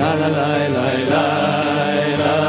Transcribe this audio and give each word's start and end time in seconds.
Amigos, 0.00 0.32
la 2.18 2.43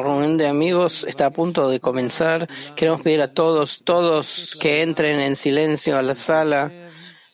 reunión 0.00 0.36
de 0.36 0.46
amigos 0.46 1.04
está 1.08 1.26
a 1.26 1.30
punto 1.30 1.68
de 1.68 1.80
comenzar. 1.80 2.48
Queremos 2.74 3.02
pedir 3.02 3.20
a 3.20 3.32
todos, 3.32 3.82
todos 3.84 4.56
que 4.60 4.82
entren 4.82 5.20
en 5.20 5.36
silencio 5.36 5.96
a 5.98 6.02
la 6.02 6.16
sala, 6.16 6.72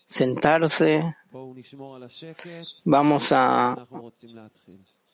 sentarse. 0.07 1.15
Vamos 2.85 3.33
a 3.33 3.87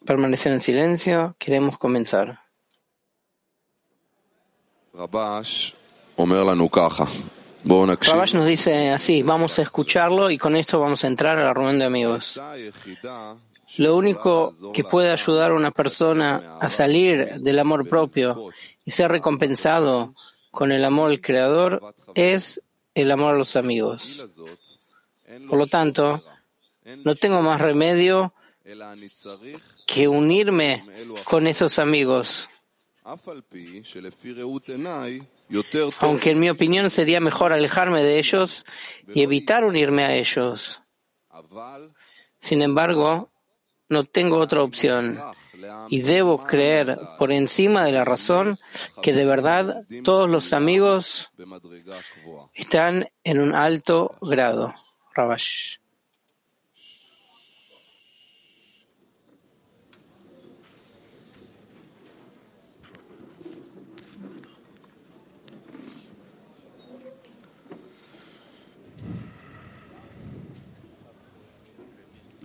permanecer 0.05 0.53
en 0.53 0.61
silencio. 0.61 1.37
Queremos 1.39 1.79
comenzar. 1.79 2.41
Rabash 8.13 8.35
nos 8.35 8.47
dice 8.47 8.91
así, 8.91 9.23
vamos 9.23 9.59
a 9.59 9.63
escucharlo 9.63 10.31
y 10.31 10.39
con 10.39 10.57
esto 10.57 10.81
vamos 10.81 11.05
a 11.05 11.07
entrar 11.07 11.39
a 11.39 11.45
la 11.45 11.55
reunión 11.55 11.79
de 11.79 11.85
amigos. 11.85 12.41
Lo 13.79 13.97
único 13.97 14.53
que 14.75 14.85
puede 14.85 15.11
ayudar 15.11 15.53
a 15.53 15.55
una 15.55 15.71
persona 15.71 16.59
a 16.61 16.69
salir 16.69 17.41
del 17.41 17.59
amor 17.59 17.89
propio 17.89 18.51
y 18.85 18.91
ser 18.91 19.11
recompensado 19.11 20.15
con 20.51 20.73
el 20.73 20.85
amor 20.85 21.11
al 21.11 21.21
Creador 21.21 21.95
es 22.15 22.61
el 22.95 23.11
amor 23.13 23.35
a 23.35 23.39
los 23.39 23.55
amigos. 23.55 24.25
Por 25.49 25.59
lo 25.59 25.69
tanto, 25.69 26.21
no 27.05 27.15
tengo 27.15 27.41
más 27.41 27.61
remedio 27.61 28.35
que 29.87 30.09
unirme 30.09 30.83
con 31.25 31.47
esos 31.47 31.79
amigos. 31.79 32.49
Aunque 36.01 36.31
en 36.33 36.41
mi 36.41 36.51
opinión 36.51 36.91
sería 36.91 37.21
mejor 37.21 37.53
alejarme 37.53 38.03
de 38.03 38.19
ellos 38.19 38.65
y 39.15 39.23
evitar 39.23 39.65
unirme 39.65 40.05
a 40.05 40.15
ellos. 40.17 40.83
Sin 42.41 42.63
embargo, 42.63 43.31
no 43.89 44.05
tengo 44.05 44.39
otra 44.39 44.63
opción 44.63 45.19
y 45.89 46.03
debo 46.03 46.45
creer 46.45 46.99
por 47.19 47.33
encima 47.33 47.85
de 47.85 47.93
la 47.93 48.05
razón 48.05 48.59
que 49.03 49.13
de 49.13 49.25
verdad 49.25 49.85
todos 50.05 50.29
los 50.29 50.53
amigos 50.53 51.31
están 52.55 53.09
en 53.25 53.41
un 53.41 53.55
alto 53.55 54.17
grado. 54.21 54.75
Rabash. 55.15 55.79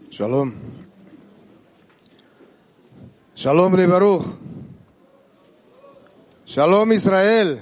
Shalom. 0.09 0.82
Shalom 3.34 3.76
le 3.76 3.86
Baruch. 3.86 4.24
Shalom 6.46 6.92
Israel. 6.92 7.60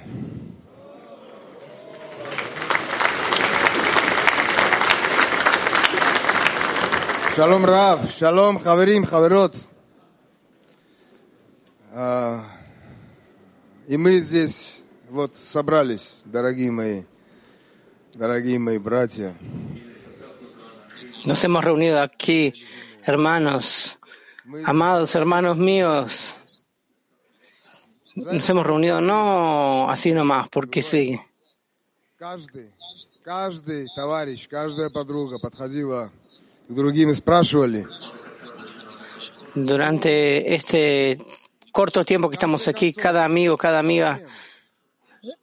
Shalom 7.35 7.65
Rav, 7.67 8.11
Shalom 8.11 8.59
Javerim, 8.59 9.05
Javerot. 9.05 9.55
И 13.89 13.97
мы 13.97 14.19
здесь 14.21 14.83
вот 15.09 15.37
собрались, 15.37 16.15
дорогие 16.25 16.71
мои, 16.71 17.03
дорогие 18.15 18.59
мои 18.59 18.79
братья. 18.79 19.35
Nos 21.25 21.45
hemos 21.45 21.65
reunido 21.65 22.01
aquí, 22.03 22.53
hermanos, 23.05 23.99
Amados 24.66 25.14
hermanos 25.16 25.58
míos, 25.58 26.36
nos 28.16 28.50
hemos 28.50 28.66
reunido 28.66 29.00
no 29.02 29.90
así 29.90 30.12
nomás, 30.12 30.50
porque 30.50 30.82
sí. 30.82 31.20
Durante 39.54 40.56
este 40.56 41.18
corto 41.72 42.04
tiempo 42.04 42.30
que 42.30 42.36
estamos 42.36 42.68
aquí, 42.68 42.94
cada 42.94 43.26
amigo, 43.26 43.58
cada 43.58 43.80
amiga 43.80 44.22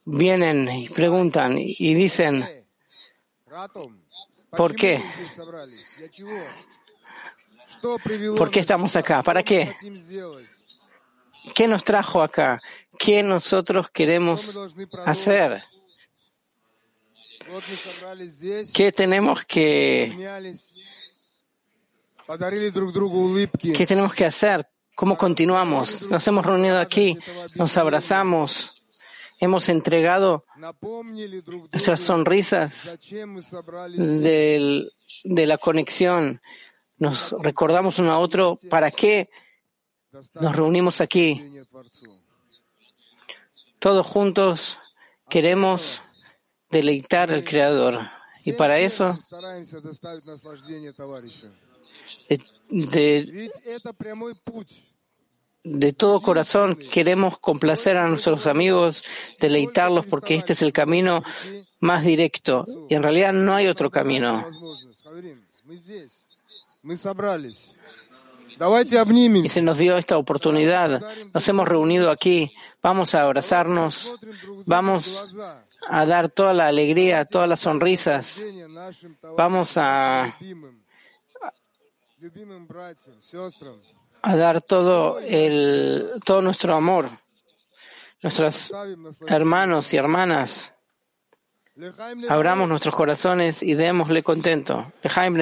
vienen 0.04 0.68
y 0.68 0.88
preguntan 0.88 1.56
y 1.58 1.94
dicen, 1.94 2.44
¿por 4.50 4.74
qué? 4.74 5.02
¿Por 8.36 8.50
qué 8.50 8.60
estamos 8.60 8.94
acá? 8.96 9.22
¿Para 9.22 9.42
qué? 9.42 9.74
¿Qué 11.54 11.66
nos 11.66 11.84
trajo 11.84 12.22
acá? 12.22 12.60
¿Qué 12.98 13.22
nosotros 13.22 13.90
queremos 13.90 14.58
hacer? 15.04 15.62
¿Qué 18.74 18.92
tenemos 18.92 19.44
que 19.44 20.14
¿Qué 23.74 23.86
tenemos 23.86 24.12
que 24.14 24.26
hacer? 24.26 24.68
¿Cómo 24.94 25.16
continuamos? 25.16 26.06
Nos 26.10 26.26
hemos 26.26 26.44
reunido 26.44 26.78
aquí, 26.78 27.16
nos 27.54 27.78
abrazamos, 27.78 28.82
hemos 29.38 29.68
entregado 29.68 30.44
nuestras 31.72 32.00
sonrisas 32.00 32.98
de 33.94 34.90
la 35.24 35.58
conexión 35.58 36.42
nos 36.98 37.32
recordamos 37.42 37.98
uno 37.98 38.12
a 38.12 38.18
otro 38.18 38.58
para 38.68 38.90
qué 38.90 39.30
nos 40.34 40.56
reunimos 40.56 41.00
aquí. 41.00 41.60
Todos 43.78 44.06
juntos 44.06 44.78
queremos 45.28 46.02
deleitar 46.70 47.30
al 47.32 47.44
Creador. 47.44 48.00
Y 48.44 48.52
para 48.52 48.78
eso, 48.78 49.18
de, 55.64 55.92
todo 55.92 56.22
corazón 56.22 56.76
queremos 56.76 57.38
complacer 57.38 57.96
a 57.96 58.08
nuestros 58.08 58.46
amigos, 58.46 59.04
deleitarlos, 59.38 60.06
porque 60.06 60.34
este 60.36 60.52
es 60.54 60.62
el 60.62 60.72
camino 60.72 61.22
más 61.80 62.04
directo. 62.04 62.64
Y 62.88 62.94
en 62.94 63.02
realidad 63.02 63.32
no 63.32 63.54
hay 63.54 63.66
otro 63.66 63.90
camino. 63.90 64.46
Y 69.44 69.48
se 69.48 69.62
nos 69.62 69.78
dio 69.78 69.96
esta 69.96 70.18
oportunidad. 70.18 71.00
Nos 71.32 71.48
hemos 71.48 71.68
reunido 71.68 72.10
aquí. 72.10 72.52
Vamos 72.82 73.14
a 73.14 73.22
abrazarnos. 73.22 74.12
Vamos 74.66 75.36
a 75.88 76.06
dar 76.06 76.28
toda 76.28 76.52
la 76.52 76.66
alegría, 76.68 77.24
todas 77.24 77.48
las 77.48 77.60
sonrisas. 77.60 78.44
Vamos 79.36 79.76
a, 79.76 80.36
a 84.22 84.36
dar 84.36 84.60
todo 84.60 85.20
el, 85.20 86.10
todo 86.24 86.42
nuestro 86.42 86.74
amor. 86.74 87.10
Nuestros 88.20 88.74
hermanos 89.28 89.94
y 89.94 89.96
hermanas, 89.96 90.74
abramos 92.28 92.68
nuestros 92.68 92.94
corazones 92.96 93.62
y 93.62 93.74
démosle 93.74 94.24
contento. 94.24 94.92
Lejaim. 95.04 95.36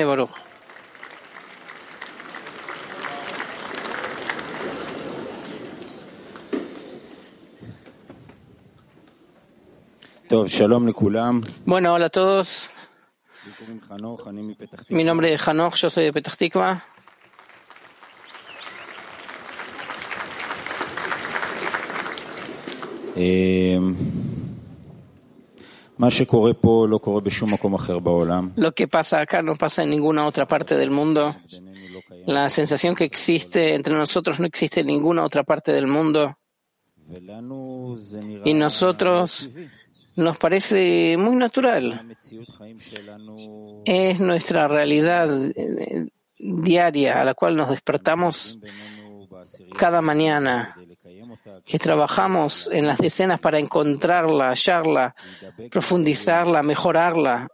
Bueno, 11.65 11.95
hola 11.95 12.07
a 12.07 12.11
todos. 12.11 12.69
Mi 14.89 15.05
nombre 15.05 15.33
es 15.33 15.47
Hanoch, 15.47 15.77
yo 15.77 15.89
soy 15.91 16.05
de 16.05 16.13
Petah 16.13 16.33
Tikva. 16.37 16.85
Lo 28.57 28.73
que 28.73 28.87
pasa 28.89 29.21
acá 29.21 29.41
no 29.43 29.55
pasa 29.57 29.83
en 29.85 29.91
ninguna 29.91 30.27
otra 30.27 30.45
parte 30.45 30.77
del 30.77 30.91
mundo. 30.91 31.35
La 32.27 32.49
sensación 32.49 32.95
que 32.95 33.05
existe 33.05 33.75
entre 33.75 33.95
nosotros 33.95 34.39
no 34.39 34.47
existe 34.47 34.81
en 34.81 34.89
ninguna 34.89 35.25
otra 35.25 35.45
parte 35.45 35.73
del 35.73 35.87
mundo. 35.87 36.37
Y 38.45 38.53
nosotros 38.55 39.49
nos 40.17 40.39
parece 40.39 41.17
muy 41.19 41.37
natural. 41.37 42.17
Es 43.85 44.21
nuestra 44.21 44.67
realidad 44.69 45.29
eh, 45.55 46.09
diaria 46.39 47.21
a 47.21 47.25
la 47.25 47.35
cual 47.35 47.57
nos 47.57 47.71
despertamos 47.71 48.59
cada 49.79 50.01
mañana, 50.01 50.77
que 51.65 51.79
trabajamos 51.79 52.69
en 52.73 52.87
las 52.87 52.99
decenas 52.99 53.41
para 53.41 53.59
encontrarla, 53.59 54.49
hallarla, 54.49 55.15
profundizarla, 55.71 56.63
mejorarla, 56.63 57.49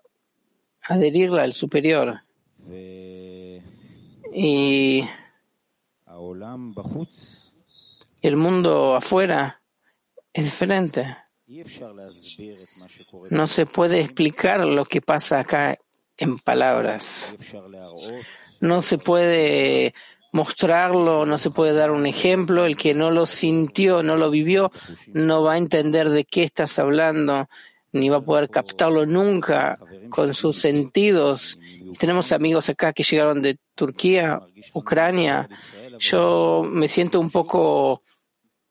adherirla 0.82 1.42
al 1.42 1.52
superior. 1.52 2.20
Y 4.34 5.04
el 8.22 8.36
mundo 8.36 8.94
afuera 8.94 9.60
es 10.32 10.44
diferente. 10.44 11.16
No 13.30 13.46
se 13.46 13.66
puede 13.66 14.00
explicar 14.00 14.64
lo 14.64 14.84
que 14.84 15.00
pasa 15.00 15.40
acá 15.40 15.78
en 16.16 16.38
palabras. 16.38 17.34
No 18.60 18.80
se 18.82 18.98
puede 18.98 19.94
mostrarlo, 20.32 21.26
no 21.26 21.36
se 21.36 21.50
puede 21.50 21.74
dar 21.74 21.90
un 21.90 22.06
ejemplo. 22.06 22.64
El 22.64 22.76
que 22.76 22.94
no 22.94 23.10
lo 23.10 23.26
sintió, 23.26 24.02
no 24.02 24.16
lo 24.16 24.30
vivió, 24.30 24.72
no 25.12 25.42
va 25.42 25.54
a 25.54 25.58
entender 25.58 26.08
de 26.10 26.24
qué 26.24 26.44
estás 26.44 26.78
hablando, 26.78 27.48
ni 27.92 28.08
va 28.08 28.18
a 28.18 28.24
poder 28.24 28.48
captarlo 28.48 29.04
nunca 29.04 29.78
con 30.10 30.32
sus 30.34 30.58
sentidos. 30.58 31.58
Tenemos 31.98 32.32
amigos 32.32 32.68
acá 32.70 32.92
que 32.92 33.02
llegaron 33.02 33.42
de 33.42 33.58
Turquía, 33.74 34.40
Ucrania. 34.74 35.48
Yo 35.98 36.62
me 36.64 36.88
siento 36.88 37.20
un 37.20 37.30
poco 37.30 38.02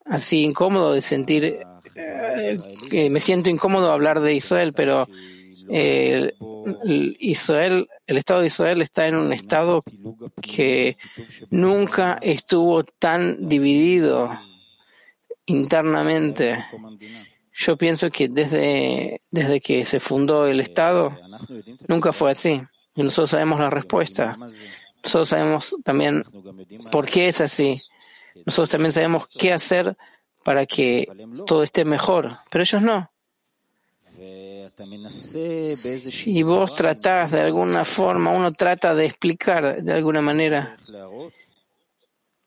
así 0.06 0.42
incómodo 0.42 0.94
de 0.94 1.02
sentir 1.02 1.64
eh, 1.96 3.10
me 3.10 3.20
siento 3.20 3.50
incómodo 3.50 3.92
hablar 3.92 4.20
de 4.20 4.34
Israel, 4.34 4.74
pero 4.76 5.08
eh, 5.70 6.34
Israel, 7.20 7.88
el 8.08 8.18
Estado 8.18 8.42
de 8.42 8.48
Israel 8.48 8.82
está 8.82 9.08
en 9.08 9.16
un 9.16 9.34
estado 9.34 9.84
que 10.42 10.98
nunca 11.50 12.18
estuvo 12.22 12.84
tan 12.84 13.48
dividido 13.48 14.30
internamente. 15.46 16.58
Yo 17.54 17.78
pienso 17.78 18.10
que 18.10 18.28
desde, 18.28 19.22
desde 19.30 19.60
que 19.60 19.86
se 19.86 20.00
fundó 20.00 20.48
el 20.48 20.60
Estado, 20.60 21.18
nunca 21.88 22.14
fue 22.14 22.32
así. 22.32 22.62
Y 22.96 23.04
nosotros 23.04 23.30
sabemos 23.30 23.60
la 23.60 23.70
respuesta. 23.70 24.36
Nosotros 25.04 25.30
sabemos 25.30 25.76
también 25.84 26.24
por 26.92 27.08
qué 27.08 27.28
es 27.28 27.42
así. 27.42 27.80
Nosotros 28.46 28.70
también 28.70 28.92
sabemos 28.92 29.28
qué 29.28 29.54
hacer 29.54 29.96
para 30.44 30.66
que 30.66 31.08
todo 31.46 31.64
esté 31.64 31.86
mejor, 31.86 32.38
pero 32.50 32.64
ellos 32.64 32.82
no. 32.82 33.12
Y 36.26 36.44
vos 36.44 36.76
tratás 36.76 37.32
de 37.32 37.42
alguna 37.42 37.86
forma, 37.86 38.32
uno 38.32 38.52
trata 38.52 38.96
de 38.96 39.06
explicar 39.06 39.84
de 39.84 39.94
alguna 39.94 40.22
manera, 40.22 40.76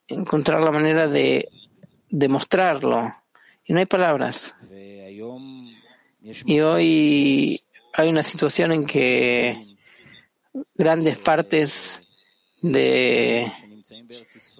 encontrar 0.07 0.61
la 0.61 0.71
manera 0.71 1.07
de 1.07 1.47
demostrarlo, 2.09 3.13
y 3.65 3.73
no 3.73 3.79
hay 3.79 3.85
palabras. 3.85 4.55
Y 6.45 6.59
hoy 6.59 7.61
hay 7.93 8.09
una 8.09 8.23
situación 8.23 8.71
en 8.71 8.85
que 8.85 9.75
grandes 10.73 11.19
partes 11.19 12.01
de 12.61 13.51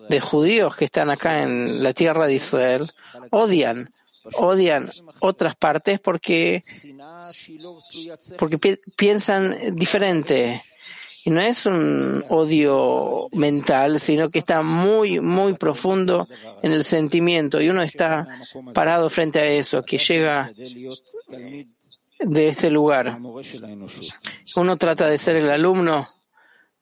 de 0.09 0.19
judíos 0.19 0.75
que 0.75 0.85
están 0.85 1.09
acá 1.09 1.43
en 1.43 1.83
la 1.83 1.93
tierra 1.93 2.27
de 2.27 2.35
Israel 2.35 2.87
odian, 3.31 3.89
odian 4.35 4.89
otras 5.19 5.55
partes 5.55 5.99
porque, 5.99 6.61
porque 8.37 8.77
piensan 8.95 9.75
diferente. 9.75 10.61
Y 11.27 11.31
no 11.31 11.41
es 11.41 11.65
un 11.65 12.23
odio 12.29 13.29
mental, 13.31 13.99
sino 13.99 14.29
que 14.29 14.37
está 14.37 14.61
muy, 14.61 15.19
muy 15.19 15.55
profundo 15.55 16.27
en 16.61 16.71
el 16.71 16.83
sentimiento. 16.83 17.59
Y 17.59 17.69
uno 17.69 17.81
está 17.81 18.27
parado 18.75 19.09
frente 19.09 19.39
a 19.39 19.47
eso, 19.47 19.81
que 19.81 19.97
llega 19.97 20.51
de 22.19 22.47
este 22.47 22.69
lugar. 22.69 23.17
Uno 24.55 24.77
trata 24.77 25.07
de 25.07 25.17
ser 25.17 25.37
el 25.37 25.49
alumno 25.49 26.05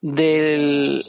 del 0.02 1.06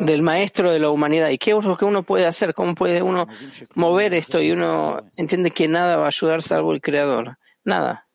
del 0.00 0.22
maestro 0.22 0.72
de 0.72 0.78
la 0.78 0.90
humanidad. 0.90 1.30
¿Y 1.30 1.38
qué 1.38 1.52
es 1.52 1.64
lo 1.64 1.76
que 1.76 1.84
uno 1.84 2.02
puede 2.02 2.26
hacer? 2.26 2.54
¿Cómo 2.54 2.74
puede 2.74 3.02
uno 3.02 3.26
mover 3.74 4.14
esto? 4.14 4.40
Y 4.40 4.52
uno 4.52 5.00
entiende 5.16 5.50
que 5.50 5.68
nada 5.68 5.96
va 5.96 6.04
a 6.04 6.08
ayudar 6.08 6.42
salvo 6.42 6.72
el 6.72 6.80
Creador. 6.80 7.38
Nada. 7.64 8.06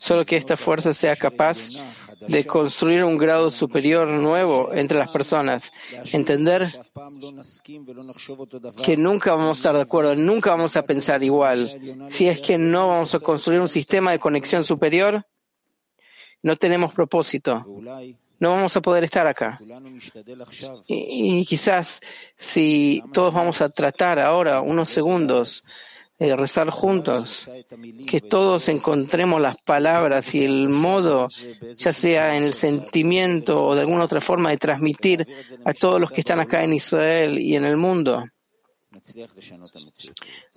Solo 0.00 0.24
que 0.24 0.36
esta 0.36 0.56
fuerza 0.56 0.94
sea 0.94 1.16
capaz 1.16 1.70
de 2.28 2.46
construir 2.46 3.02
un 3.02 3.18
grado 3.18 3.50
superior 3.50 4.08
nuevo 4.08 4.72
entre 4.72 4.96
las 4.96 5.10
personas. 5.10 5.72
Entender 6.12 6.68
que 8.84 8.96
nunca 8.96 9.34
vamos 9.34 9.58
a 9.58 9.60
estar 9.60 9.74
de 9.74 9.82
acuerdo, 9.82 10.14
nunca 10.14 10.50
vamos 10.50 10.76
a 10.76 10.82
pensar 10.82 11.24
igual. 11.24 11.68
Si 12.08 12.28
es 12.28 12.40
que 12.40 12.58
no 12.58 12.88
vamos 12.88 13.14
a 13.14 13.18
construir 13.18 13.60
un 13.60 13.68
sistema 13.68 14.12
de 14.12 14.20
conexión 14.20 14.64
superior, 14.64 15.26
no 16.42 16.56
tenemos 16.56 16.92
propósito, 16.92 17.64
no 18.40 18.50
vamos 18.50 18.76
a 18.76 18.80
poder 18.80 19.04
estar 19.04 19.26
acá. 19.26 19.58
Y, 20.86 21.44
quizás 21.44 22.00
si 22.36 23.02
todos 23.12 23.34
vamos 23.34 23.60
a 23.60 23.68
tratar 23.68 24.18
ahora 24.18 24.60
unos 24.60 24.88
segundos 24.88 25.64
de 26.18 26.34
rezar 26.34 26.70
juntos, 26.70 27.48
que 28.08 28.20
todos 28.20 28.68
encontremos 28.68 29.40
las 29.40 29.56
palabras 29.58 30.34
y 30.34 30.44
el 30.44 30.68
modo, 30.68 31.28
ya 31.76 31.92
sea 31.92 32.36
en 32.36 32.42
el 32.42 32.54
sentimiento 32.54 33.64
o 33.64 33.74
de 33.74 33.82
alguna 33.82 34.04
otra 34.04 34.20
forma 34.20 34.50
de 34.50 34.58
transmitir 34.58 35.26
a 35.64 35.72
todos 35.72 36.00
los 36.00 36.10
que 36.10 36.20
están 36.20 36.40
acá 36.40 36.64
en 36.64 36.72
Israel 36.72 37.38
y 37.38 37.54
en 37.54 37.64
el 37.64 37.76
mundo, 37.76 38.24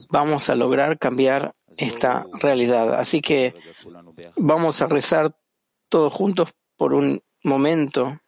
vamos 0.10 0.50
a 0.50 0.56
lograr 0.56 0.98
cambiar 0.98 1.54
esta 1.78 2.26
realidad. 2.40 2.96
Así 2.96 3.22
que 3.22 3.54
vamos 4.38 4.82
a 4.82 4.88
rezar 4.88 5.36
todos 5.91 6.13
juntos 6.13 6.51
por 6.77 6.95
un 6.95 7.23
momento. 7.43 8.19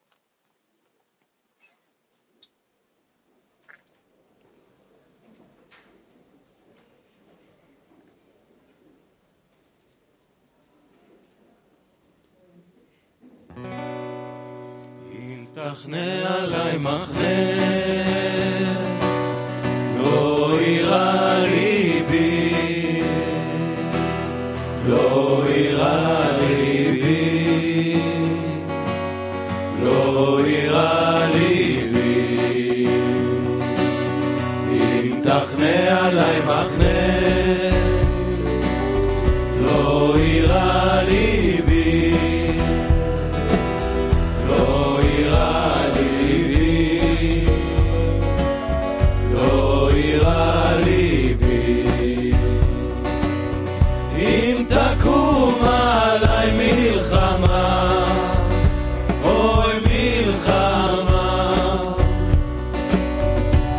תכנה 15.59 16.37
עליי 16.37 16.79
מחנה, 16.79 17.52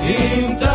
In 0.06 0.50
Imta 0.50 0.73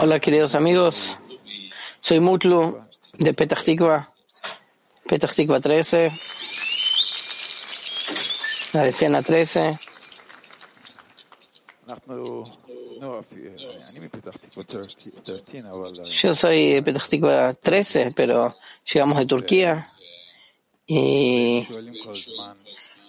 Hola 0.00 0.18
queridos 0.20 0.54
amigos, 0.54 1.14
soy 2.00 2.18
Mutlu 2.18 2.78
de 3.18 3.34
Petah 3.34 3.60
Tikva, 3.60 4.08
Petah 5.06 5.28
Tikva 5.28 5.60
13, 5.60 6.10
la 8.72 8.84
decena 8.84 9.22
13. 9.22 9.78
Yo 16.22 16.32
soy 16.32 16.72
de 16.72 16.82
Petah 16.82 17.06
Tikva 17.06 17.52
13, 17.52 18.12
pero 18.16 18.54
llegamos 18.90 19.18
de 19.18 19.26
Turquía. 19.26 19.86
Y 20.86 21.66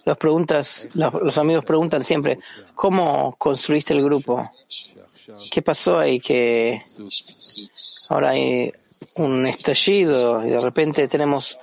las 0.05 0.17
preguntas, 0.17 0.89
los, 0.93 1.37
amigos 1.37 1.65
preguntan 1.65 2.03
siempre, 2.03 2.39
¿cómo 2.75 3.35
construiste 3.37 3.93
el 3.93 4.03
grupo? 4.03 4.49
¿Qué 5.51 5.61
pasó 5.61 5.99
ahí? 5.99 6.19
Que 6.19 6.81
ahora 8.09 8.29
hay 8.29 8.71
un 9.15 9.45
estallido 9.45 10.45
y 10.45 10.49
de 10.49 10.59
repente 10.59 11.07
tenemos 11.07 11.57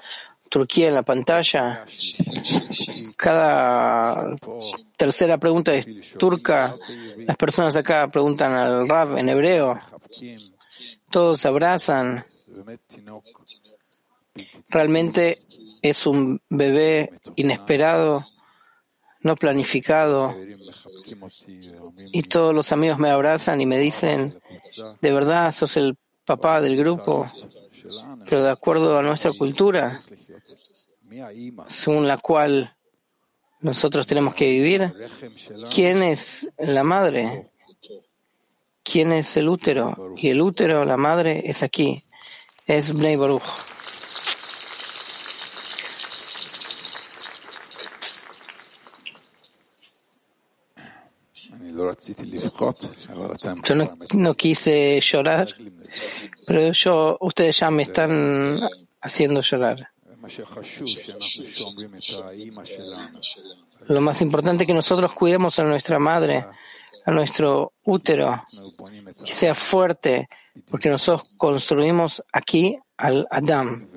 Turquía 0.48 0.88
en 0.88 0.94
la 0.94 1.02
pantalla. 1.02 1.84
Cada 3.16 4.36
tercera 4.96 5.38
pregunta 5.38 5.74
es 5.74 5.86
turca. 6.16 6.76
Las 7.18 7.36
personas 7.36 7.76
acá 7.76 8.06
preguntan 8.08 8.52
al 8.52 8.88
Rab 8.88 9.18
en 9.18 9.28
hebreo. 9.28 9.78
Todos 11.10 11.44
abrazan. 11.46 12.24
Realmente 14.70 15.40
es 15.82 16.06
un 16.06 16.40
bebé 16.48 17.12
inesperado 17.36 18.26
no 19.26 19.36
planificado. 19.36 20.34
Y 22.12 22.22
todos 22.22 22.54
los 22.54 22.72
amigos 22.72 22.98
me 22.98 23.10
abrazan 23.10 23.60
y 23.60 23.66
me 23.66 23.78
dicen, 23.78 24.38
de 25.02 25.12
verdad, 25.12 25.52
sos 25.52 25.76
el 25.76 25.96
papá 26.24 26.60
del 26.60 26.76
grupo, 26.76 27.26
pero 28.24 28.42
de 28.42 28.50
acuerdo 28.50 28.96
a 28.96 29.02
nuestra 29.02 29.32
cultura, 29.32 30.02
según 31.66 32.06
la 32.06 32.18
cual 32.18 32.74
nosotros 33.60 34.06
tenemos 34.06 34.34
que 34.34 34.48
vivir, 34.48 34.92
¿quién 35.74 36.02
es 36.02 36.48
la 36.58 36.84
madre? 36.84 37.50
¿Quién 38.82 39.12
es 39.12 39.36
el 39.36 39.48
útero? 39.48 40.14
Y 40.16 40.28
el 40.28 40.40
útero, 40.40 40.84
la 40.84 40.96
madre, 40.96 41.42
es 41.44 41.64
aquí, 41.64 42.04
es 42.66 42.92
Bnei 42.92 43.16
Baruch. 43.16 43.42
Yo 53.62 53.74
no, 54.14 54.34
quise 54.34 55.00
llorar, 55.00 55.54
pero 56.46 56.72
yo, 56.72 57.16
ustedes 57.20 57.58
ya 57.58 57.70
me 57.70 57.82
están 57.84 58.60
haciendo 59.00 59.40
llorar. 59.40 59.90
Lo 63.88 64.00
más 64.00 64.20
importante 64.22 64.64
es 64.64 64.66
que 64.66 64.74
nosotros 64.74 65.12
cuidemos 65.12 65.58
a 65.58 65.64
nuestra 65.64 65.98
madre, 65.98 66.46
a 67.04 67.10
nuestro 67.10 67.72
útero, 67.84 68.44
que 69.24 69.32
sea 69.32 69.54
fuerte, 69.54 70.28
porque 70.68 70.88
nosotros 70.88 71.30
construimos 71.36 72.22
aquí 72.32 72.78
al 72.96 73.26
Adam. 73.30 73.88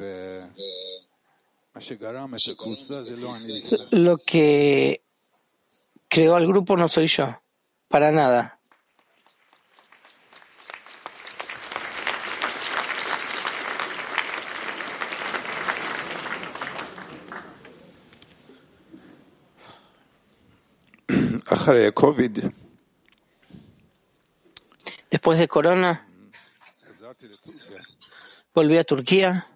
Lo 3.92 4.18
que 4.18 5.02
creó 6.08 6.36
al 6.36 6.48
grupo 6.48 6.76
no 6.76 6.88
soy 6.88 7.08
yo 7.08 7.40
para 7.90 8.12
nada. 8.12 8.60
Después 25.10 25.40
de 25.40 25.48
Corona, 25.48 26.08
volví 28.54 28.78
a 28.78 28.84
Turquía. 28.84 29.48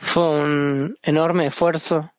Fue 0.00 0.28
un 0.30 0.96
enorme 1.02 1.46
esfuerzo. 1.46 2.10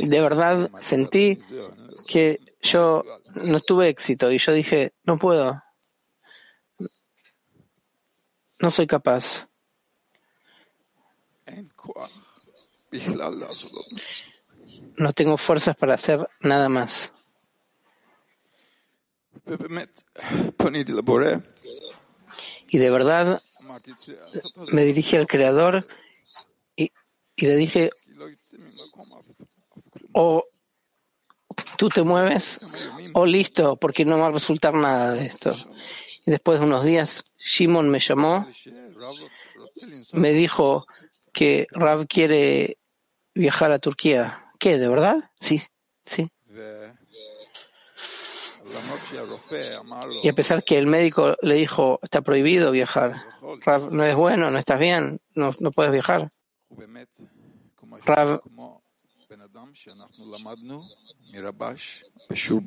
De 0.00 0.20
verdad 0.20 0.70
sentí 0.78 1.38
que 2.08 2.40
yo 2.60 3.04
no 3.44 3.60
tuve 3.60 3.88
éxito 3.90 4.32
y 4.32 4.38
yo 4.38 4.52
dije, 4.52 4.92
no 5.04 5.18
puedo 5.18 5.62
no 8.60 8.70
soy 8.70 8.86
capaz. 8.86 9.48
No 14.96 15.12
tengo 15.12 15.36
fuerzas 15.36 15.76
para 15.76 15.94
hacer 15.94 16.28
nada 16.40 16.68
más. 16.68 17.12
Y 22.68 22.78
de 22.78 22.90
verdad 22.90 23.42
me 24.72 24.84
dirigí 24.84 25.16
al 25.16 25.26
Creador 25.26 25.86
y, 26.76 26.92
y 27.36 27.46
le 27.46 27.56
dije, 27.56 27.90
o 30.12 30.44
tú 31.76 31.88
te 31.88 32.02
mueves, 32.02 32.60
o 33.14 33.24
listo, 33.24 33.76
porque 33.76 34.04
no 34.04 34.18
va 34.18 34.26
a 34.26 34.32
resultar 34.32 34.74
nada 34.74 35.12
de 35.12 35.26
esto. 35.26 35.50
Después 36.28 36.60
de 36.60 36.66
unos 36.66 36.84
días, 36.84 37.24
Shimon 37.38 37.88
me 37.88 38.00
llamó, 38.00 38.46
me 40.12 40.32
dijo 40.32 40.86
que 41.32 41.66
Rav 41.70 42.06
quiere 42.06 42.76
viajar 43.34 43.72
a 43.72 43.78
Turquía. 43.78 44.52
¿Qué, 44.58 44.76
de 44.76 44.88
verdad? 44.88 45.16
Sí, 45.40 45.62
sí. 46.04 46.30
Y 50.22 50.28
a 50.28 50.32
pesar 50.34 50.62
que 50.62 50.76
el 50.76 50.86
médico 50.86 51.34
le 51.40 51.54
dijo, 51.54 51.98
está 52.02 52.20
prohibido 52.20 52.72
viajar, 52.72 53.24
Rav, 53.62 53.90
no 53.90 54.04
es 54.04 54.14
bueno, 54.14 54.50
no 54.50 54.58
estás 54.58 54.78
bien, 54.78 55.22
no, 55.34 55.54
no 55.60 55.70
puedes 55.70 55.92
viajar. 55.92 56.30
Rav, 58.04 58.42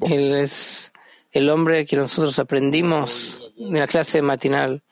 él 0.10 0.36
es 0.36 0.92
el 1.32 1.50
hombre 1.50 1.86
que 1.86 1.96
nosotros 1.96 2.38
aprendimos 2.40 3.41
en 3.68 3.80
la 3.80 3.88
clase 3.88 4.22
matinal 4.22 4.84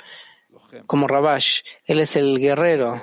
como 0.85 1.07
Rabash. 1.07 1.61
Él 1.85 1.99
es 1.99 2.15
el 2.15 2.39
guerrero. 2.39 3.01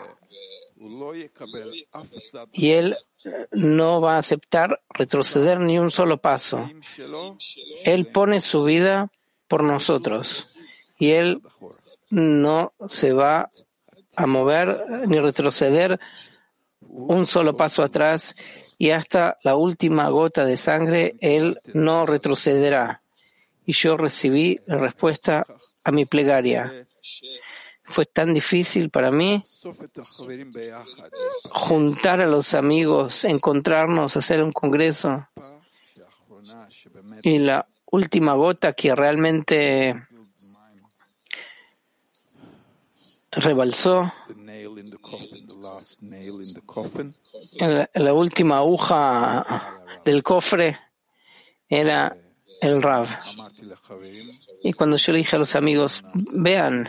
Y 2.52 2.70
él 2.70 2.96
eh, 3.24 3.46
no 3.52 4.00
va 4.00 4.16
a 4.16 4.18
aceptar 4.18 4.82
retroceder 4.90 5.58
ni 5.58 5.78
un 5.78 5.90
solo 5.90 6.18
paso. 6.18 6.68
Él 7.84 8.06
pone 8.06 8.40
su 8.40 8.64
vida 8.64 9.10
por 9.48 9.62
nosotros. 9.62 10.56
Y 10.98 11.10
él 11.10 11.42
no 12.10 12.72
se 12.88 13.12
va 13.12 13.50
a 14.16 14.26
mover 14.26 15.06
ni 15.06 15.18
retroceder 15.18 15.98
un 16.80 17.26
solo 17.26 17.56
paso 17.56 17.82
atrás 17.82 18.34
y 18.78 18.90
hasta 18.90 19.38
la 19.42 19.56
última 19.56 20.08
gota 20.08 20.46
de 20.46 20.56
sangre 20.56 21.16
él 21.20 21.60
no 21.74 22.06
retrocederá 22.06 23.02
y 23.66 23.72
yo 23.72 23.96
recibí 23.96 24.60
la 24.66 24.78
respuesta 24.78 25.44
a 25.84 25.92
mi 25.92 26.06
plegaria. 26.06 26.86
Fue 27.82 28.06
tan 28.06 28.32
difícil 28.32 28.90
para 28.90 29.10
mí 29.10 29.44
juntar 31.50 32.20
a 32.20 32.26
los 32.26 32.54
amigos, 32.54 33.24
encontrarnos, 33.24 34.16
hacer 34.16 34.42
un 34.42 34.52
congreso. 34.52 35.28
Y 37.22 37.38
la 37.38 37.66
última 37.90 38.34
gota 38.34 38.72
que 38.72 38.94
realmente 38.94 40.06
rebalsó, 43.32 44.12
la, 47.58 47.90
la 47.94 48.12
última 48.12 48.58
aguja 48.58 49.44
del 50.04 50.22
cofre 50.22 50.78
era 51.68 52.16
el 52.60 52.82
Rav. 52.82 53.08
Y 54.62 54.72
cuando 54.72 54.96
yo 54.96 55.12
le 55.12 55.18
dije 55.18 55.36
a 55.36 55.38
los 55.38 55.54
amigos, 55.56 56.02
vean, 56.32 56.88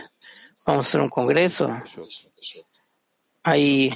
vamos 0.66 0.86
a 0.86 0.88
hacer 0.88 1.00
un 1.00 1.08
congreso, 1.08 1.68
hay 3.42 3.92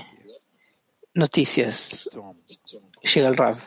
noticias. 1.15 2.09
Llega 3.15 3.29
el 3.29 3.37
Rav. 3.37 3.59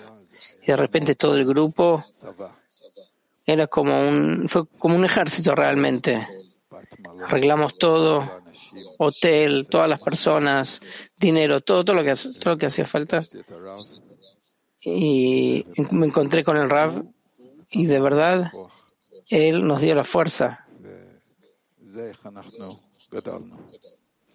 Y 0.64 0.68
de 0.68 0.78
repente 0.78 1.16
todo 1.16 1.36
el 1.36 1.46
grupo 1.46 2.04
era 3.46 3.68
como 3.68 4.08
un, 4.08 4.50
fue 4.50 4.68
como 4.80 4.96
un 4.96 5.06
ejército 5.06 5.54
realmente. 5.54 6.28
Arreglamos 7.28 7.78
todo, 7.78 8.42
hotel, 8.98 9.68
todas 9.70 9.90
las 9.90 10.02
personas, 10.02 10.82
dinero, 11.18 11.62
todo, 11.62 11.86
todo 11.86 11.96
lo 11.96 12.04
que, 12.04 12.14
todo 12.16 12.54
lo 12.54 12.58
que 12.58 12.66
hacía 12.66 12.86
falta. 12.86 13.22
Y 14.82 15.66
me 15.92 16.08
encontré 16.08 16.44
con 16.44 16.58
el 16.58 16.70
Rav 16.70 17.04
y 17.70 17.86
de 17.86 18.00
verdad, 18.00 18.52
Él 19.30 19.68
nos 19.68 19.82
dio 19.82 19.96
la 19.96 20.04
fuerza. 20.04 20.66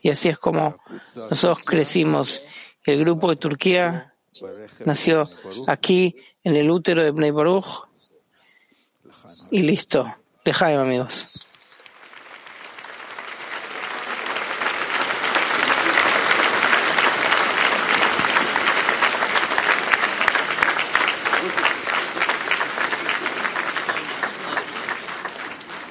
Y 0.02 0.08
así 0.10 0.28
es 0.28 0.38
como 0.38 0.76
nosotros 1.16 1.58
crecimos. 1.66 2.42
El 2.84 3.00
grupo 3.00 3.30
de 3.30 3.36
Turquía 3.36 4.14
nació 4.86 5.28
aquí, 5.66 6.16
en 6.42 6.56
el 6.56 6.70
útero 6.70 7.02
de 7.02 7.10
Bnei 7.10 7.30
Baruch. 7.30 7.88
Y 9.50 9.62
listo. 9.62 10.14
Dejaim, 10.44 10.80
amigos. 10.80 11.28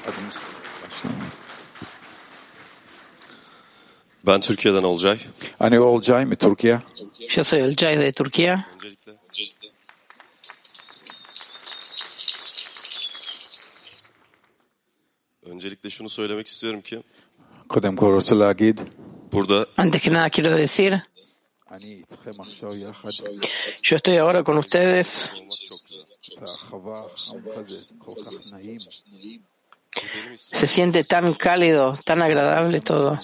Adınız 0.09 0.37
Ben 4.25 4.41
Türkiye'den 4.41 4.83
Olcay. 4.83 5.19
Hani 5.59 5.79
Olcay 5.79 6.25
mı 6.25 6.35
Türkiye? 6.35 6.79
Yo 7.35 7.43
soy 7.43 7.63
Olcay 7.63 7.99
de 7.99 8.11
Türkiye. 8.11 8.65
Öncelikle. 8.75 9.11
Öncelikle 15.43 15.89
şunu 15.89 16.09
söylemek 16.09 16.47
istiyorum 16.47 16.81
ki. 16.81 17.03
Kodem 17.69 17.95
korosu 17.95 18.39
lagid. 18.39 18.79
Burada. 19.31 19.65
Antes 19.77 20.01
que 20.01 20.13
nada 20.13 20.29
quiero 20.29 20.57
decir. 20.57 20.93
Yo 23.83 23.95
estoy 23.97 24.17
ahora 24.17 24.43
con 24.43 24.57
ustedes. 24.57 25.29
Se 30.35 30.67
siente 30.67 31.03
tan 31.03 31.33
cálido, 31.33 31.97
tan 32.05 32.21
agradable 32.21 32.79
todo. 32.81 33.19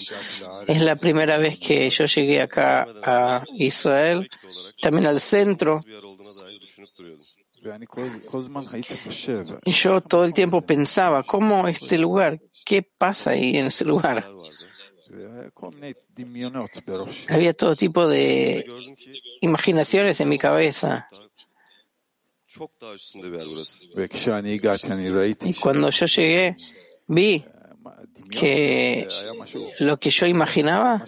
Es 0.67 0.81
la 0.81 0.95
primera 0.95 1.37
vez 1.37 1.59
que 1.59 1.89
yo 1.89 2.05
llegué 2.05 2.41
acá 2.41 2.87
a 3.03 3.43
Israel, 3.53 4.29
también 4.81 5.07
al 5.07 5.19
centro. 5.19 5.79
Y 9.63 9.71
yo 9.71 10.01
todo 10.01 10.25
el 10.25 10.33
tiempo 10.33 10.61
pensaba, 10.61 11.23
¿cómo 11.23 11.67
este 11.67 11.97
lugar? 11.97 12.39
¿Qué 12.63 12.83
pasa 12.83 13.31
ahí 13.31 13.57
en 13.57 13.67
ese 13.67 13.85
lugar? 13.85 14.29
Había 17.29 17.53
todo 17.53 17.75
tipo 17.75 18.07
de 18.07 18.65
imaginaciones 19.41 20.19
en 20.19 20.29
mi 20.29 20.37
cabeza. 20.37 21.07
Y 25.49 25.53
cuando 25.53 25.89
yo 25.89 26.05
llegué, 26.05 26.55
vi 27.07 27.45
que 28.29 29.07
lo 29.79 29.97
que 29.97 30.09
yo 30.09 30.25
imaginaba 30.25 31.05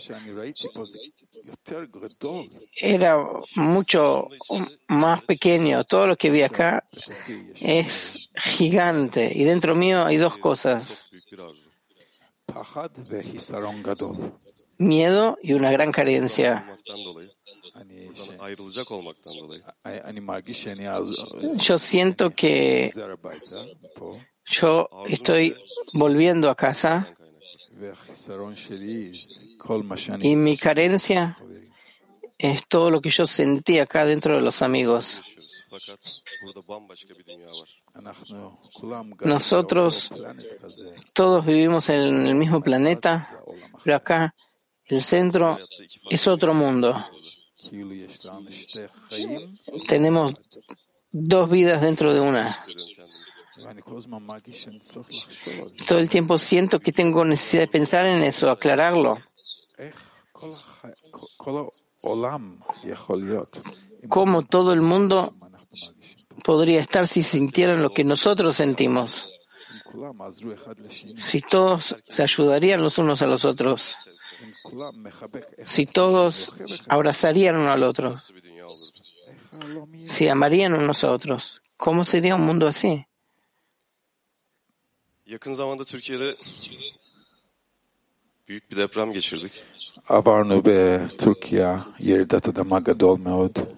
era 2.75 3.17
mucho 3.55 4.27
más 4.87 5.23
pequeño. 5.23 5.83
Todo 5.85 6.07
lo 6.07 6.17
que 6.17 6.29
vi 6.29 6.41
acá 6.43 6.83
es 7.61 8.29
gigante. 8.35 9.31
Y 9.33 9.43
dentro 9.43 9.75
mío 9.75 10.05
hay 10.05 10.17
dos 10.17 10.37
cosas. 10.37 11.09
Miedo 14.77 15.37
y 15.41 15.53
una 15.53 15.71
gran 15.71 15.91
carencia. 15.91 16.77
Yo 21.55 21.77
siento 21.77 22.31
que 22.31 22.91
yo 24.45 24.89
estoy 25.07 25.55
volviendo 25.93 26.49
a 26.49 26.55
casa 26.55 27.13
y 30.21 30.35
mi 30.35 30.57
carencia 30.57 31.37
es 32.37 32.67
todo 32.67 32.91
lo 32.91 33.01
que 33.01 33.09
yo 33.09 33.25
sentí 33.25 33.79
acá 33.79 34.05
dentro 34.05 34.35
de 34.35 34.41
los 34.41 34.61
amigos. 34.61 35.21
Nosotros 39.21 40.11
todos 41.13 41.45
vivimos 41.45 41.89
en 41.89 42.27
el 42.27 42.35
mismo 42.35 42.61
planeta, 42.61 43.43
pero 43.83 43.97
acá 43.97 44.35
el 44.85 45.01
centro 45.03 45.57
es 46.09 46.27
otro 46.27 46.53
mundo. 46.53 46.95
Tenemos 49.87 50.33
dos 51.11 51.49
vidas 51.49 51.81
dentro 51.81 52.13
de 52.13 52.19
una. 52.19 52.55
Todo 55.87 55.99
el 55.99 56.09
tiempo 56.09 56.37
siento 56.37 56.79
que 56.79 56.91
tengo 56.91 57.25
necesidad 57.25 57.63
de 57.63 57.67
pensar 57.67 58.05
en 58.05 58.23
eso, 58.23 58.51
aclararlo. 58.51 59.17
¿Cómo 64.09 64.43
todo 64.43 64.73
el 64.73 64.81
mundo 64.81 65.33
podría 66.43 66.81
estar 66.81 67.07
si 67.07 67.23
sintieran 67.23 67.81
lo 67.81 67.89
que 67.89 68.03
nosotros 68.03 68.55
sentimos? 68.55 69.29
Si 71.17 71.41
todos 71.41 71.95
se 72.07 72.23
ayudarían 72.23 72.81
los 72.81 72.97
unos 72.97 73.21
a 73.21 73.27
los 73.27 73.45
otros, 73.45 73.95
si 75.65 75.85
todos 75.85 76.53
abrazarían 76.87 77.57
uno 77.57 77.71
al 77.71 77.83
otro, 77.83 78.13
si 80.05 80.27
amarían 80.27 80.73
unos 80.73 81.03
a 81.03 81.11
otros, 81.11 81.61
¿cómo 81.75 82.03
sería 82.03 82.35
un 82.35 82.45
mundo 82.45 82.67
así? 82.67 83.05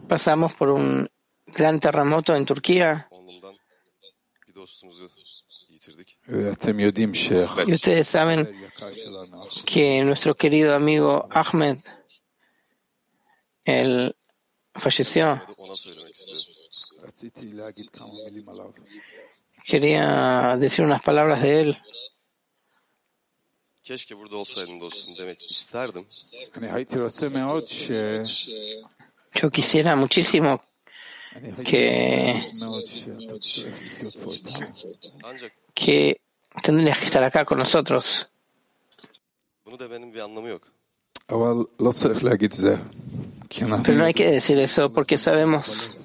Pasamos 0.08 0.54
por 0.54 0.69
un 0.69 1.10
gran 1.47 1.80
terremoto 1.80 2.36
en 2.36 2.45
Turquía. 2.45 3.10
Y 6.31 7.73
ustedes 7.73 8.07
saben 8.07 8.69
que 9.65 10.03
nuestro 10.03 10.35
querido 10.35 10.75
amigo 10.75 11.27
Ahmed, 11.31 11.77
él 13.65 14.15
falleció. 14.75 15.41
Quería 19.63 20.55
decir 20.59 20.85
unas 20.85 21.01
palabras 21.01 21.41
de 21.41 21.61
él. 21.61 21.77
Yo 29.33 29.49
quisiera 29.51 29.95
muchísimo 29.95 30.61
que 31.65 32.47
que 35.73 36.21
tendrías 36.62 36.97
que 36.99 37.05
estar 37.05 37.23
acá 37.23 37.45
con 37.45 37.58
nosotros. 37.58 38.29
Pero 43.84 43.97
no 43.97 44.03
hay 44.03 44.13
que 44.13 44.32
decir 44.32 44.58
eso 44.60 44.91
porque 44.93 45.17
sabemos 45.17 45.97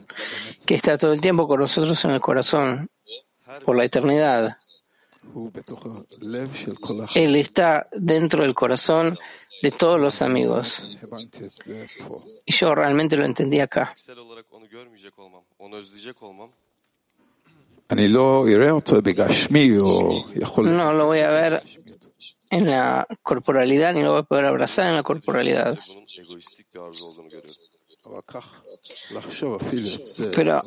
que 0.66 0.74
está 0.74 0.96
todo 0.98 1.12
el 1.12 1.20
tiempo 1.20 1.46
con 1.46 1.61
nosotros 1.61 2.05
en 2.05 2.12
el 2.12 2.20
corazón, 2.20 2.90
por 3.64 3.77
la 3.77 3.85
eternidad. 3.85 4.59
Él 7.14 7.37
está 7.37 7.87
dentro 7.92 8.42
del 8.42 8.55
corazón 8.55 9.18
de 9.62 9.70
todos 9.70 9.98
los 9.98 10.22
amigos. 10.22 10.83
Y 12.44 12.53
yo 12.53 12.74
realmente 12.74 13.16
lo 13.16 13.24
entendí 13.24 13.61
acá. 13.61 13.94
No 20.73 20.92
lo 20.92 21.07
voy 21.07 21.20
a 21.20 21.31
ver 21.31 21.62
en 22.51 22.70
la 22.70 23.07
corporalidad 23.23 23.92
ni 23.94 24.03
lo 24.03 24.12
voy 24.12 24.20
a 24.20 24.25
poder 24.25 24.44
abrazar 24.47 24.87
en 24.87 24.97
la 24.97 25.03
corporalidad. 25.03 25.79
Pero 30.35 30.61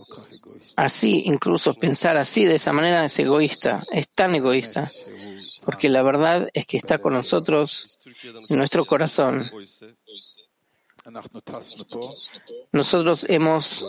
así, 0.76 1.24
incluso 1.26 1.74
pensar 1.76 2.18
así 2.18 2.46
de 2.46 2.56
esa 2.56 2.74
manera 2.74 3.06
es 3.06 3.20
egoísta, 3.20 3.86
es 3.92 4.10
tan 4.10 4.36
egoísta, 4.36 4.92
porque 5.64 5.88
la 5.88 6.02
verdad 6.02 6.50
es 6.54 6.66
que 6.66 6.78
está 6.78 6.98
con 6.98 7.14
nosotros 7.14 8.00
en 8.50 8.58
nuestro 8.58 8.86
corazón. 8.86 9.50
Nosotros 12.72 13.26
hemos 13.30 13.86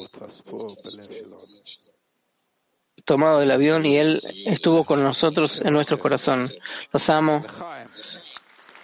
tomado 3.09 3.40
del 3.40 3.51
avión 3.51 3.87
y 3.87 3.97
él 3.97 4.21
estuvo 4.44 4.85
con 4.85 5.03
nosotros 5.03 5.62
en 5.64 5.73
nuestro 5.73 5.99
corazón. 5.99 6.53
Los 6.92 7.09
amo. 7.09 7.42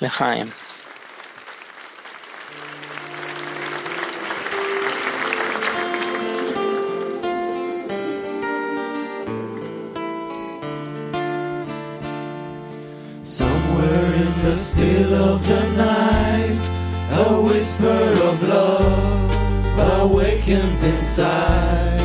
Lejaim. 0.01 0.51
Somewhere 13.23 14.15
in 14.15 14.43
the 14.43 14.57
still 14.57 15.15
of 15.15 15.47
the 15.47 15.69
night, 15.77 16.71
a 17.13 17.41
whisper 17.43 18.13
of 18.25 18.43
love 18.49 19.37
awakens 20.01 20.83
inside. 20.83 22.04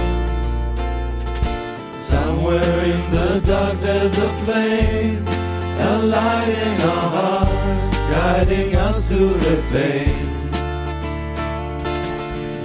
Somewhere 2.50 2.84
in 2.84 3.12
the 3.12 3.42
dark 3.46 3.80
there's 3.80 4.18
a 4.18 4.30
flame, 4.44 5.24
a 5.28 5.98
light 6.00 6.50
in 6.50 6.82
our 6.82 7.10
hearts, 7.18 7.98
guiding 8.10 8.76
us 8.76 9.08
through 9.08 9.36
the 9.36 9.58
pain. 9.70 10.26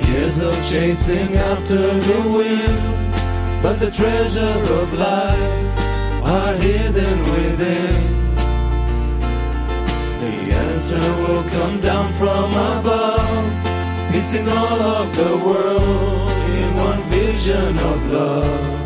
Years 0.08 0.42
of 0.42 0.54
chasing 0.70 1.36
after 1.36 1.82
the 2.08 2.20
wind, 2.36 3.12
but 3.62 3.78
the 3.78 3.90
treasures 3.90 4.70
of 4.70 4.94
life 4.94 5.78
are 6.24 6.54
hidden 6.54 7.18
within. 7.34 8.04
The 10.20 10.54
answer 10.64 11.06
will 11.24 11.44
come 11.50 11.80
down 11.82 12.10
from 12.14 12.50
above, 12.52 14.12
piecing 14.12 14.48
all 14.48 14.80
of 14.96 15.14
the 15.14 15.36
world 15.44 16.30
in 16.30 16.74
one 16.74 17.02
vision 17.10 17.76
of 17.76 18.12
love. 18.12 18.83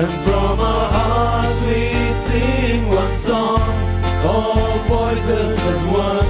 And 0.00 0.12
from 0.24 0.60
our 0.60 0.86
hearts 0.98 1.60
we 1.68 1.82
sing 2.10 2.88
one 2.88 3.14
song, 3.28 3.66
all 4.24 4.78
voices 4.96 5.52
as 5.72 5.82
one 6.08 6.28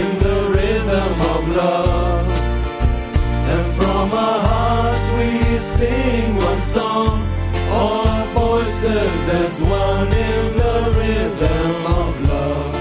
in 0.00 0.10
the 0.26 0.38
rhythm 0.56 1.12
of 1.32 1.40
love. 1.60 2.26
And 3.54 3.66
from 3.78 4.06
our 4.12 4.40
hearts 4.50 5.06
we 5.16 5.30
sing 5.58 6.36
one 6.36 6.62
song, 6.76 7.14
all 7.70 8.24
voices 8.42 9.28
as 9.42 9.54
one 9.62 10.10
in 10.30 10.44
the 10.60 10.76
rhythm 10.98 11.74
of 12.00 12.12
love. 12.30 12.76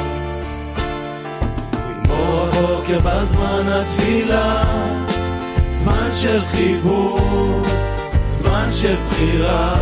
כמו 2.03 2.43
הבוקר 2.43 2.99
בזמן 2.99 3.65
התפילה, 3.67 4.63
זמן 5.67 6.10
של 6.12 6.41
חיבור, 6.45 7.62
זמן 8.44 8.68
של 8.72 8.94
בחירה. 9.07 9.74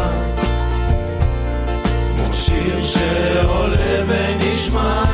כמו 2.16 2.34
שיר 2.34 2.80
שעולה 2.80 4.04
ונשמע, 4.06 5.04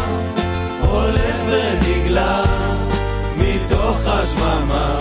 הולך 0.81 1.37
ונגלה, 1.47 2.45
מתוך 3.37 3.97
השממה. 4.07 4.99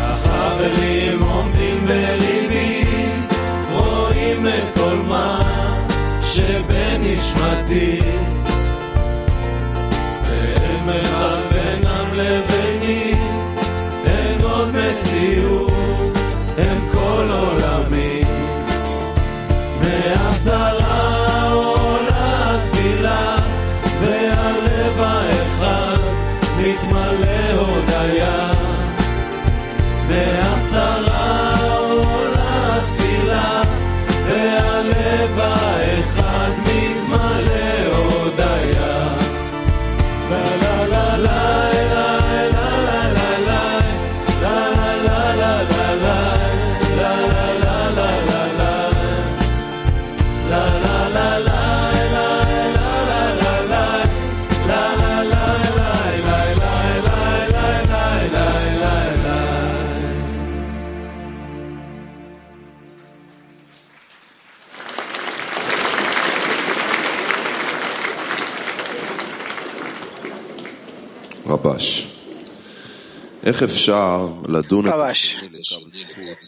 החברים 0.00 1.22
עומדים 1.22 1.86
בליבי, 1.86 2.84
רואים 3.72 4.46
את 4.48 4.78
כל 4.78 4.96
מה 5.08 5.42
שבנשמתי. 6.22 8.00
מרחק 10.86 11.45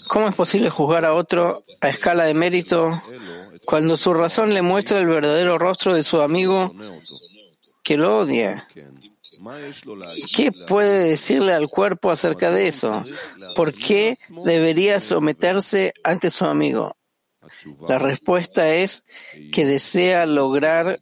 ¿Cómo 0.08 0.28
es 0.28 0.34
posible 0.34 0.70
juzgar 0.70 1.04
a 1.04 1.14
otro 1.14 1.62
a 1.80 1.88
escala 1.88 2.24
de 2.24 2.34
mérito 2.34 3.02
cuando 3.64 3.96
su 3.96 4.12
razón 4.14 4.52
le 4.54 4.62
muestra 4.62 4.98
el 4.98 5.06
verdadero 5.06 5.58
rostro 5.58 5.94
de 5.94 6.02
su 6.02 6.20
amigo 6.20 6.74
que 7.82 7.96
lo 7.96 8.18
odia? 8.18 8.66
¿Qué 10.34 10.52
puede 10.52 11.10
decirle 11.10 11.52
al 11.52 11.68
cuerpo 11.68 12.10
acerca 12.10 12.50
de 12.50 12.68
eso? 12.68 13.04
¿Por 13.54 13.72
qué 13.72 14.16
debería 14.44 15.00
someterse 15.00 15.92
ante 16.02 16.30
su 16.30 16.44
amigo? 16.44 16.96
La 17.88 17.98
respuesta 17.98 18.74
es 18.74 19.04
que 19.52 19.64
desea 19.64 20.26
lograr 20.26 21.00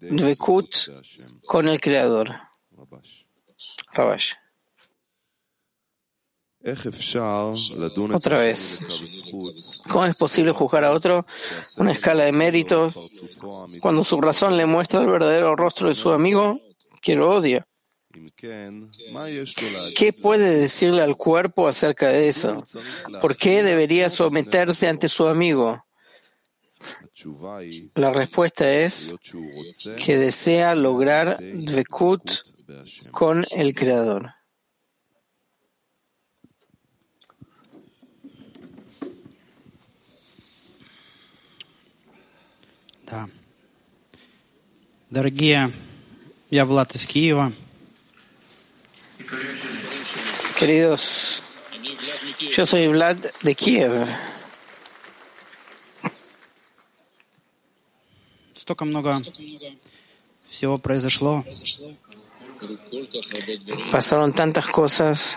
Dvekut 0.00 0.74
con 1.46 1.68
el 1.68 1.80
Creador. 1.80 2.36
Rabash. 3.92 4.34
Otra 8.14 8.38
vez, 8.38 8.78
¿cómo 9.88 10.06
es 10.06 10.14
posible 10.16 10.52
juzgar 10.52 10.84
a 10.84 10.92
otro 10.92 11.26
una 11.76 11.92
escala 11.92 12.24
de 12.24 12.32
méritos 12.32 12.94
cuando 13.80 14.04
su 14.04 14.20
razón 14.20 14.56
le 14.56 14.66
muestra 14.66 15.00
el 15.00 15.08
verdadero 15.08 15.56
rostro 15.56 15.88
de 15.88 15.94
su 15.94 16.10
amigo 16.12 16.60
que 17.00 17.16
lo 17.16 17.34
odia? 17.34 17.66
¿Qué 19.96 20.12
puede 20.12 20.58
decirle 20.58 21.02
al 21.02 21.16
cuerpo 21.16 21.66
acerca 21.66 22.08
de 22.10 22.28
eso? 22.28 22.62
¿Por 23.20 23.36
qué 23.36 23.62
debería 23.62 24.08
someterse 24.10 24.86
ante 24.86 25.08
su 25.08 25.26
amigo? 25.26 25.84
La 27.94 28.12
respuesta 28.12 28.70
es 28.70 29.14
que 29.96 30.18
desea 30.18 30.74
lograr 30.74 31.38
Dvekut 31.40 32.30
con 33.10 33.46
el 33.50 33.74
Creador. 33.74 34.30
Да. 43.12 43.28
Дорогие, 45.10 45.70
я 46.48 46.64
Влад 46.64 46.94
из 46.94 47.06
Киева. 47.06 47.52
Queridos, 50.58 51.42
yo 52.56 52.64
soy 52.64 52.88
Vlad 52.88 53.34
de 53.42 53.54
Kiev. 53.54 54.08
Столько 58.54 58.86
много 58.86 59.20
всего 60.48 60.78
произошло. 60.78 61.44
Pasaron 63.92 64.32
tantas 64.32 64.64
cosas 64.68 65.36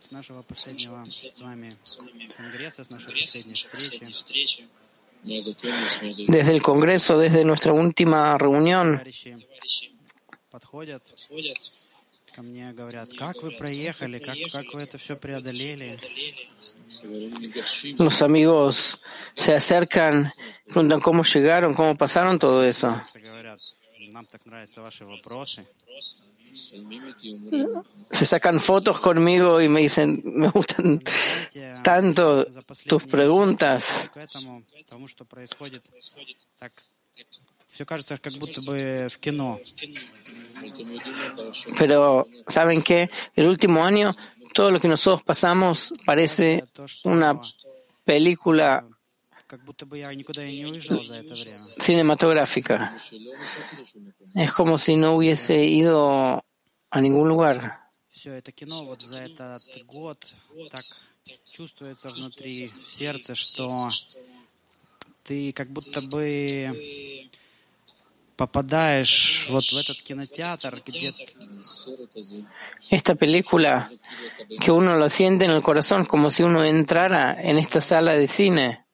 С 0.00 0.10
нашего 0.10 0.42
последнего 0.42 1.04
с 1.08 1.38
вами 1.38 1.70
конгресса, 2.36 2.82
с 2.82 2.90
нашей 2.90 3.12
последней 3.70 4.10
встречи. 4.10 4.66
desde 5.23 6.51
el 6.51 6.61
Congreso, 6.61 7.17
desde 7.17 7.43
nuestra 7.43 7.73
última 7.73 8.37
reunión. 8.37 8.97
Товарищи 8.97 9.35
подходят 10.51 11.03
ко 12.33 12.41
мне, 12.41 12.71
говорят, 12.73 13.09
как 13.17 13.41
вы 13.43 13.51
проехали, 13.51 14.19
как, 14.19 14.37
как 14.51 14.73
вы 14.73 14.83
это 14.83 14.97
все 14.97 15.15
преодолели. 15.15 15.99
Los 17.97 18.21
amigos 18.21 19.01
se 19.35 19.53
acercan, 19.53 20.31
preguntan 20.65 21.01
cómo 21.01 21.23
llegaron, 21.23 21.73
cómo 21.73 21.97
pasaron 21.97 22.39
todo 22.39 22.63
eso. 22.63 23.01
Говорят, 23.15 23.59
нам 24.11 24.25
так 24.25 24.45
нравятся 24.45 24.81
ваши 24.81 25.03
вопросы. 25.05 25.65
se 28.10 28.24
sacan 28.24 28.58
fotos 28.58 29.00
conmigo 29.00 29.60
y 29.60 29.68
me 29.68 29.80
dicen, 29.80 30.22
me 30.24 30.48
gustan 30.48 31.02
tanto 31.82 32.46
tus 32.86 33.04
preguntas. 33.04 34.10
Pero, 41.78 42.26
¿saben 42.46 42.82
qué? 42.82 43.10
El 43.34 43.48
último 43.48 43.84
año, 43.84 44.16
todo 44.52 44.70
lo 44.70 44.80
que 44.80 44.88
nosotros 44.88 45.22
pasamos 45.22 45.92
parece 46.04 46.64
una 47.04 47.40
película 48.04 48.84
cinematográfica. 51.79 52.93
Es 54.33 54.51
como 54.53 54.77
si 54.77 54.95
no 54.95 55.15
hubiese 55.15 55.65
ido 55.65 56.43
a 56.89 57.01
ningún 57.01 57.27
lugar. 57.27 57.81
Все 58.09 58.35
это 58.35 58.53
кино 58.53 58.85
вот 58.85 59.01
за 59.01 59.19
этот 59.19 59.61
год 59.85 60.25
так 60.71 60.85
чувствуется 61.51 62.07
внутри, 62.07 62.69
в 62.69 62.87
сердце, 62.87 63.35
что 63.35 63.89
ты 65.23 65.51
как 65.51 65.67
будто 65.67 66.01
бы 66.01 67.29
попадаешь 68.37 69.47
вот 69.49 69.63
в 69.63 69.77
этот 69.77 70.01
кинотеатр, 70.01 70.81
где 70.85 71.13
Esta 72.89 73.15
película 73.15 73.89
que 74.61 74.71
uno 74.71 74.95
lo 74.95 75.09
siente 75.09 75.45
en 75.45 75.51
el 75.51 75.61
corazón 75.61 76.05
como 76.05 76.29
si 76.29 76.43
uno 76.43 76.63
entrara 76.63 77.35
en 77.41 77.57
esta 77.57 77.81
sala 77.81 78.13
de 78.13 78.27
cine, 78.27 78.85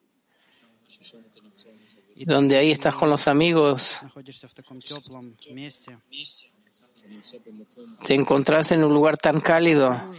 donde 2.25 2.57
ahí 2.57 2.71
estás 2.71 2.95
con 2.95 3.09
los 3.09 3.27
amigos, 3.27 3.99
te 8.05 8.13
encontrás 8.13 8.71
en 8.71 8.83
un 8.83 8.93
lugar 8.93 9.17
tan 9.17 9.39
cálido. 9.39 10.09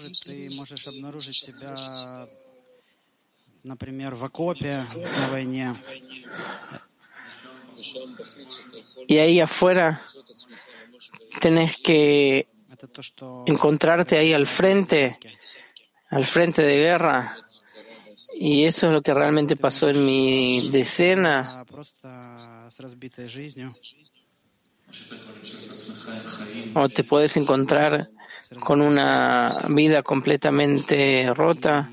Y 9.07 9.19
ahí 9.19 9.41
afuera 9.41 10.03
tenés 11.41 11.77
que 11.79 12.49
encontrarte 13.47 14.19
ahí 14.19 14.33
al 14.33 14.47
frente, 14.47 15.19
al 16.11 16.25
frente 16.25 16.63
de 16.63 16.77
guerra. 16.77 17.37
Y 18.41 18.67
eso 18.67 18.87
es 18.87 18.93
lo 18.93 19.03
que 19.03 19.13
realmente 19.13 19.57
pasó 19.57 19.89
en 19.89 20.07
mi 20.07 20.71
decena. 20.71 21.65
O 26.75 26.89
te 26.89 27.03
puedes 27.03 27.37
encontrar 27.37 28.11
con 28.61 28.81
una 28.81 29.67
vida 29.71 30.05
completamente 30.05 31.33
rota, 31.35 31.91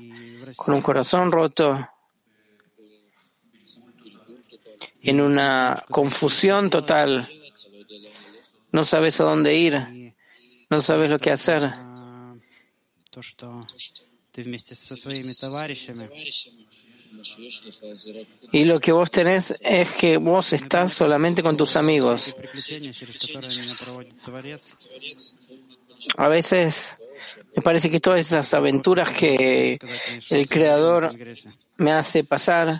con 0.54 0.74
un 0.74 0.82
corazón 0.82 1.32
roto, 1.32 1.88
en 5.02 5.20
una 5.20 5.82
confusión 5.90 6.70
total. 6.70 7.28
No 8.70 8.84
sabes 8.84 9.20
a 9.20 9.24
dónde 9.24 9.56
ir, 9.56 10.14
no 10.70 10.80
sabes 10.80 11.10
lo 11.10 11.18
que 11.18 11.32
hacer. 11.32 11.72
а, 14.35 14.35
то, 14.35 14.41
что 14.41 14.43
ты 14.43 14.43
вместе 14.43 14.75
со 14.75 14.95
своими 14.95 15.33
товарищами 15.33 16.09
Y 18.53 18.63
lo 18.63 18.79
que 18.79 18.93
vos 18.93 19.11
tenés 19.11 19.53
es 19.59 19.89
que 19.91 20.15
vos 20.17 20.53
estás 20.53 20.93
solamente 20.93 21.43
con 21.43 21.57
tus 21.57 21.75
amigos. 21.75 22.27
те 22.27 22.33
приключения, 22.41 22.93
через 22.93 23.17
которые 23.17 23.49
меня 23.49 23.75
проводит 23.77 24.13
Творец, 24.23 24.75
A 26.17 26.29
veces 26.29 26.97
me 27.55 27.61
parece 27.61 27.89
que 27.91 27.99
todas 27.99 28.21
esas 28.21 28.53
aventuras 28.53 29.09
que 29.11 29.77
el 30.29 30.47
Creador 30.47 31.09
конгрессе. 31.09 31.49
me 31.77 31.91
hace 31.91 32.23
pasar 32.23 32.79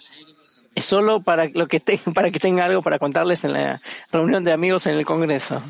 es 0.74 0.86
solo 0.86 1.22
para 1.22 1.48
lo 1.50 1.68
que 1.68 1.80
te- 1.82 2.00
para 2.16 2.32
que 2.32 2.40
tenga 2.40 2.64
algo 2.66 2.82
para 2.82 2.98
contarles 3.00 3.44
en 3.44 3.52
la 3.54 3.82
reunión 4.14 4.44
de 4.46 4.54
amigos 4.54 4.88
en 4.88 4.94
el 4.98 5.06
Congreso. 5.06 5.62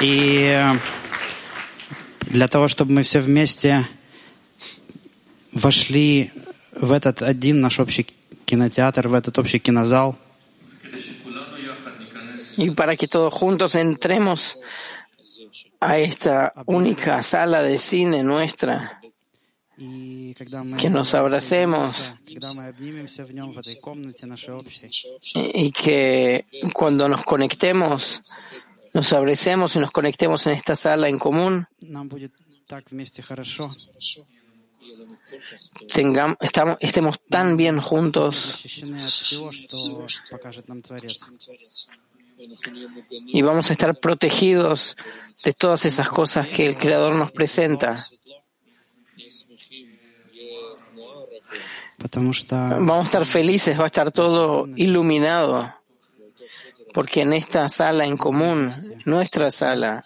И 0.00 0.44
э, 0.44 0.62
для 2.33 2.47
того, 2.47 2.67
чтобы 2.67 2.93
мы 2.93 3.03
все 3.03 3.19
вместе 3.19 3.87
вошли 5.51 6.31
в 6.71 6.91
этот 6.91 7.21
один 7.21 7.61
наш 7.61 7.79
общий 7.79 8.07
кинотеатр, 8.45 9.07
в 9.07 9.13
этот 9.13 9.37
общий 9.37 9.59
кинозал, 9.59 10.17
Y 12.55 12.69
para 12.69 12.95
que 12.95 13.07
todos 13.07 13.33
juntos 13.33 13.73
entremos 13.73 14.59
a 15.79 15.97
esta 15.97 16.53
única 16.67 17.23
sala 17.23 17.63
de 17.63 17.79
cine 17.79 18.21
nuestra, 18.23 19.01
и 19.75 20.35
Que 20.77 20.89
nos 20.89 21.15
abracemos. 21.15 22.13
y 25.33 25.71
que 25.71 26.45
cuando 26.73 27.09
nos 27.09 27.23
conectemos, 27.23 28.21
nos 28.93 29.11
abracemos 29.13 29.75
y 29.75 29.79
nos 29.79 29.91
conectemos 29.91 30.45
en 30.47 30.53
esta 30.53 30.75
sala 30.75 31.09
en 31.09 31.19
común. 31.19 31.67
Estemos 36.79 37.19
tan 37.29 37.57
bien 37.57 37.79
juntos 37.79 38.65
y 43.27 43.41
vamos 43.41 43.69
a 43.69 43.73
estar 43.73 43.99
protegidos 43.99 44.97
de 45.43 45.53
todas 45.53 45.85
esas 45.85 46.09
cosas 46.09 46.47
que 46.49 46.65
el 46.65 46.77
Creador 46.77 47.15
nos 47.15 47.31
presenta. 47.31 47.95
Vamos 52.11 52.99
a 52.99 53.03
estar 53.03 53.25
felices, 53.25 53.79
va 53.79 53.83
a 53.83 53.87
estar 53.87 54.11
todo 54.11 54.67
iluminado 54.75 55.73
porque 56.93 57.21
en 57.21 57.33
esta 57.33 57.67
sala 57.69 58.05
en 58.05 58.17
común, 58.17 58.71
nuestra 59.05 59.49
sala, 59.49 60.05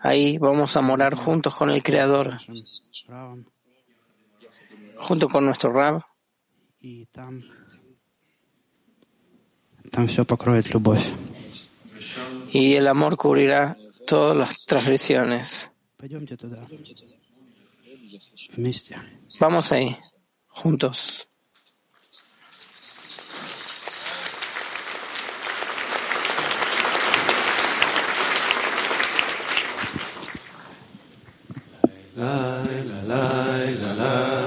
ahí 0.00 0.38
vamos 0.38 0.76
a 0.76 0.80
morar 0.82 1.14
juntos 1.14 1.54
con 1.54 1.70
el 1.70 1.82
Creador, 1.82 2.38
junto 4.96 5.28
con 5.28 5.46
nuestro 5.46 5.72
Rab. 5.72 6.02
Y 12.52 12.74
el 12.74 12.86
amor 12.86 13.16
cubrirá 13.16 13.76
todas 14.06 14.36
las 14.36 14.64
transgresiones. 14.66 15.70
Vamos 19.38 19.72
ahí, 19.72 19.96
juntos. 20.48 21.29
la 32.16 32.62
la 32.88 33.02
la 33.06 33.24
la 33.80 33.92
la. 33.94 34.39